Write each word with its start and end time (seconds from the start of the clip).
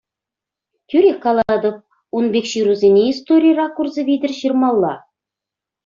Тӳрех 0.89 1.17
калатӑп, 1.25 1.77
ун 2.21 2.25
пек 2.37 2.45
ҫырусене 2.55 3.03
истори 3.13 3.49
ракурсӗ 3.63 4.01
витӗр 4.13 4.31
ҫырмалла. 4.43 4.93